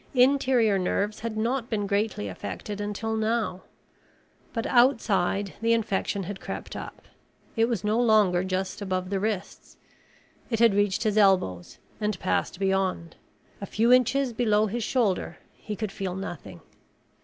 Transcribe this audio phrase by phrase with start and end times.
[0.15, 3.61] Interior nerves had not been greatly affected until now.
[4.51, 7.03] But outside the infection had crept up.
[7.55, 9.77] It was no longer just above the wrists.
[10.49, 13.15] It had reached his elbows and passed beyond.
[13.61, 16.61] A few inches below his shoulder he could feel nothing.